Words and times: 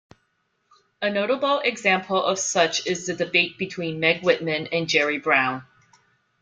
A 0.99 1.11
notable 1.11 1.59
example 1.59 2.23
of 2.23 2.39
such 2.39 2.87
is 2.87 3.05
the 3.05 3.13
debate 3.13 3.59
between 3.59 3.99
Meg 3.99 4.23
Whitman 4.23 4.65
and 4.71 4.89
Jerry 4.89 5.19
Brown. 5.19 5.63